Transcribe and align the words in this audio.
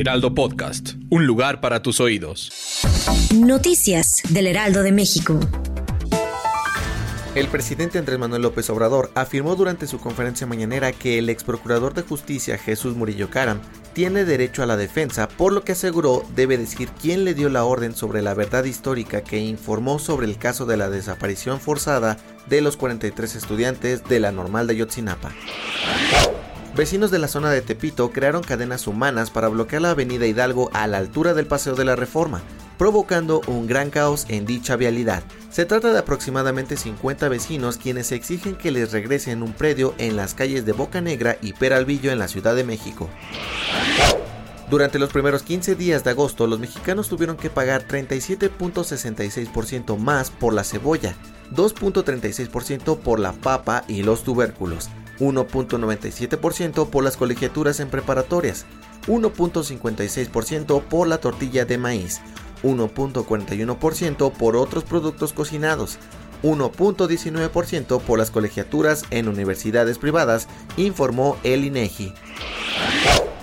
Heraldo 0.00 0.34
Podcast. 0.34 0.94
Un 1.10 1.26
lugar 1.26 1.60
para 1.60 1.82
tus 1.82 2.00
oídos. 2.00 2.50
Noticias 3.34 4.22
del 4.30 4.46
Heraldo 4.46 4.82
de 4.82 4.92
México. 4.92 5.38
El 7.34 7.48
presidente 7.48 7.98
Andrés 7.98 8.18
Manuel 8.18 8.40
López 8.40 8.70
Obrador 8.70 9.10
afirmó 9.14 9.56
durante 9.56 9.86
su 9.86 9.98
conferencia 9.98 10.46
mañanera 10.46 10.92
que 10.92 11.18
el 11.18 11.28
ex 11.28 11.44
procurador 11.44 11.92
de 11.92 12.00
justicia 12.00 12.56
Jesús 12.56 12.96
Murillo 12.96 13.28
Caram 13.28 13.60
tiene 13.92 14.24
derecho 14.24 14.62
a 14.62 14.66
la 14.66 14.78
defensa, 14.78 15.28
por 15.28 15.52
lo 15.52 15.64
que 15.64 15.72
aseguró 15.72 16.24
debe 16.34 16.56
decir 16.56 16.88
quién 16.98 17.26
le 17.26 17.34
dio 17.34 17.50
la 17.50 17.64
orden 17.64 17.94
sobre 17.94 18.22
la 18.22 18.32
verdad 18.32 18.64
histórica 18.64 19.22
que 19.22 19.40
informó 19.40 19.98
sobre 19.98 20.26
el 20.26 20.38
caso 20.38 20.64
de 20.64 20.78
la 20.78 20.88
desaparición 20.88 21.60
forzada 21.60 22.16
de 22.48 22.62
los 22.62 22.78
43 22.78 23.36
estudiantes 23.36 24.02
de 24.08 24.18
la 24.18 24.32
normal 24.32 24.66
de 24.66 24.76
Yotzinapa. 24.76 25.30
Vecinos 26.76 27.10
de 27.10 27.18
la 27.18 27.26
zona 27.26 27.50
de 27.50 27.62
Tepito 27.62 28.12
crearon 28.12 28.44
cadenas 28.44 28.86
humanas 28.86 29.30
para 29.30 29.48
bloquear 29.48 29.82
la 29.82 29.90
avenida 29.90 30.26
Hidalgo 30.26 30.70
a 30.72 30.86
la 30.86 30.98
altura 30.98 31.34
del 31.34 31.46
Paseo 31.46 31.74
de 31.74 31.84
la 31.84 31.96
Reforma, 31.96 32.42
provocando 32.78 33.40
un 33.48 33.66
gran 33.66 33.90
caos 33.90 34.24
en 34.28 34.46
dicha 34.46 34.76
vialidad. 34.76 35.24
Se 35.50 35.66
trata 35.66 35.92
de 35.92 35.98
aproximadamente 35.98 36.76
50 36.76 37.28
vecinos 37.28 37.76
quienes 37.76 38.12
exigen 38.12 38.54
que 38.54 38.70
les 38.70 38.92
regresen 38.92 39.42
un 39.42 39.52
predio 39.52 39.96
en 39.98 40.14
las 40.16 40.34
calles 40.34 40.64
de 40.64 40.70
Boca 40.72 41.00
Negra 41.00 41.38
y 41.42 41.54
Peralvillo 41.54 42.12
en 42.12 42.20
la 42.20 42.28
Ciudad 42.28 42.54
de 42.54 42.62
México. 42.62 43.10
Durante 44.70 44.98
los 45.00 45.10
primeros 45.10 45.42
15 45.42 45.74
días 45.74 46.04
de 46.04 46.10
agosto, 46.10 46.46
los 46.46 46.60
mexicanos 46.60 47.08
tuvieron 47.08 47.36
que 47.36 47.50
pagar 47.50 47.88
37.66% 47.88 49.98
más 49.98 50.30
por 50.30 50.54
la 50.54 50.62
cebolla, 50.62 51.16
2.36% 51.50 52.98
por 52.98 53.18
la 53.18 53.32
papa 53.32 53.82
y 53.88 54.04
los 54.04 54.22
tubérculos, 54.22 54.88
1.97% 55.20 56.88
por 56.88 57.04
las 57.04 57.16
colegiaturas 57.16 57.78
en 57.80 57.90
preparatorias, 57.90 58.66
1.56% 59.06 60.82
por 60.82 61.06
la 61.06 61.18
tortilla 61.18 61.64
de 61.64 61.78
maíz, 61.78 62.20
1.41% 62.62 64.32
por 64.32 64.56
otros 64.56 64.84
productos 64.84 65.32
cocinados, 65.32 65.98
1.19% 66.42 68.00
por 68.00 68.18
las 68.18 68.30
colegiaturas 68.30 69.04
en 69.10 69.28
universidades 69.28 69.98
privadas, 69.98 70.48
informó 70.76 71.36
el 71.44 71.64
INEGI. 71.64 72.14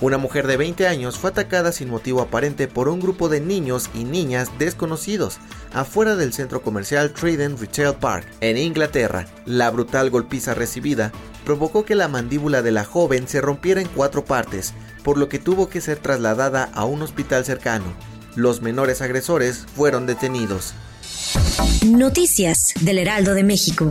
Una 0.00 0.16
mujer 0.16 0.46
de 0.46 0.56
20 0.56 0.86
años 0.86 1.18
fue 1.18 1.30
atacada 1.30 1.72
sin 1.72 1.90
motivo 1.90 2.20
aparente 2.20 2.68
por 2.68 2.88
un 2.88 3.00
grupo 3.00 3.28
de 3.28 3.40
niños 3.40 3.90
y 3.94 4.04
niñas 4.04 4.48
desconocidos 4.56 5.38
afuera 5.74 6.14
del 6.14 6.32
centro 6.32 6.62
comercial 6.62 7.12
Trident 7.12 7.58
Retail 7.58 7.94
Park, 7.94 8.24
en 8.40 8.58
Inglaterra. 8.58 9.26
La 9.44 9.70
brutal 9.70 10.10
golpiza 10.10 10.54
recibida 10.54 11.10
provocó 11.44 11.84
que 11.84 11.94
la 11.94 12.08
mandíbula 12.08 12.62
de 12.62 12.72
la 12.72 12.84
joven 12.84 13.28
se 13.28 13.40
rompiera 13.40 13.80
en 13.80 13.88
cuatro 13.88 14.24
partes, 14.24 14.74
por 15.02 15.18
lo 15.18 15.28
que 15.28 15.38
tuvo 15.38 15.68
que 15.68 15.80
ser 15.80 15.98
trasladada 15.98 16.70
a 16.74 16.84
un 16.84 17.02
hospital 17.02 17.44
cercano. 17.44 17.86
Los 18.34 18.62
menores 18.62 19.02
agresores 19.02 19.66
fueron 19.74 20.06
detenidos. 20.06 20.74
Noticias 21.86 22.74
del 22.80 22.98
Heraldo 22.98 23.34
de 23.34 23.44
México. 23.44 23.90